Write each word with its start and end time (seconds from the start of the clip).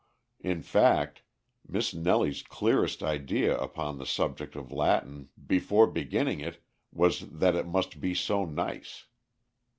In 0.39 0.63
fact, 0.63 1.21
Miss 1.67 1.93
Nellie's 1.93 2.41
clearest 2.41 3.03
idea 3.03 3.55
upon 3.55 3.99
the 3.99 4.05
subject 4.07 4.55
of 4.55 4.71
Latin 4.71 5.29
before 5.45 5.85
beginning 5.85 6.39
it 6.39 6.59
was 6.91 7.29
that 7.29 7.53
"it 7.53 7.67
must 7.67 7.99
be 7.99 8.15
so 8.15 8.43
nice!" 8.43 9.05